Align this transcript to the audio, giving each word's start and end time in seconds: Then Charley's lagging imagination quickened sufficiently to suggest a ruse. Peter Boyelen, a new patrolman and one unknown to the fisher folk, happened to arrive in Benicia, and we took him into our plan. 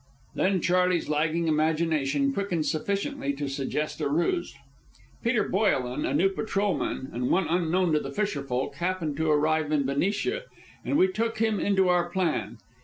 Then 0.33 0.61
Charley's 0.61 1.09
lagging 1.09 1.47
imagination 1.47 2.33
quickened 2.33 2.65
sufficiently 2.65 3.33
to 3.33 3.47
suggest 3.47 4.01
a 4.01 4.09
ruse. 4.09 4.55
Peter 5.23 5.47
Boyelen, 5.47 6.07
a 6.07 6.13
new 6.15 6.29
patrolman 6.29 7.11
and 7.13 7.29
one 7.29 7.47
unknown 7.47 7.93
to 7.93 7.99
the 7.99 8.09
fisher 8.09 8.41
folk, 8.41 8.73
happened 8.77 9.15
to 9.17 9.29
arrive 9.29 9.71
in 9.71 9.85
Benicia, 9.85 10.45
and 10.83 10.97
we 10.97 11.07
took 11.11 11.37
him 11.37 11.59
into 11.59 11.87
our 11.87 12.09
plan. 12.09 12.57